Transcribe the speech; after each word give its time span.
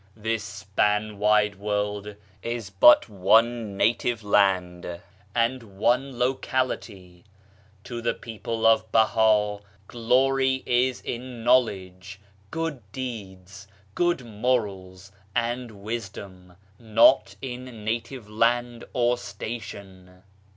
This 0.17 0.43
span 0.43 1.19
wide 1.19 1.57
world 1.57 2.15
is 2.41 2.71
but 2.71 3.07
one 3.07 3.77
native 3.77 4.23
land 4.23 4.99
and 5.35 5.61
one 5.77 6.17
locality.... 6.17 7.23
To 7.83 8.01
the 8.01 8.15
people 8.15 8.65
of 8.65 8.91
Baha 8.91 9.59
glory 9.87 10.63
is 10.65 11.01
in 11.01 11.43
knowledge, 11.43 12.19
good 12.49 12.81
deeds, 12.91 13.67
good 13.93 14.25
morals 14.25 15.11
and 15.35 15.69
wisdom— 15.69 16.53
not 16.79 17.35
in 17.39 17.85
native 17.85 18.27
land 18.27 18.85
or 18.93 19.19
station." 19.19 20.23